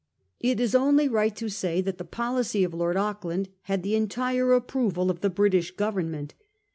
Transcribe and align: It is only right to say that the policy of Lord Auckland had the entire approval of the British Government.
It 0.39 0.59
is 0.59 0.73
only 0.73 1.07
right 1.07 1.35
to 1.35 1.47
say 1.47 1.79
that 1.81 1.99
the 1.99 2.03
policy 2.03 2.63
of 2.63 2.73
Lord 2.73 2.97
Auckland 2.97 3.49
had 3.65 3.83
the 3.83 3.95
entire 3.95 4.51
approval 4.53 5.11
of 5.11 5.21
the 5.21 5.29
British 5.29 5.69
Government. 5.75 6.33